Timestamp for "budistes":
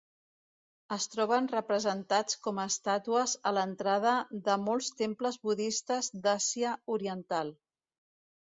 5.51-6.11